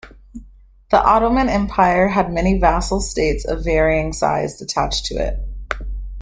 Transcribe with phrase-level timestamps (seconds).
[0.89, 5.37] The Ottoman Empire had many vassal states of varying size attached to it.